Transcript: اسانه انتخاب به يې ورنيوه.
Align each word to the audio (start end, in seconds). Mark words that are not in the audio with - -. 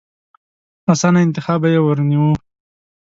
اسانه 0.91 1.19
انتخاب 1.25 1.59
به 1.61 1.69
يې 1.73 1.79
ورنيوه. 1.83 2.35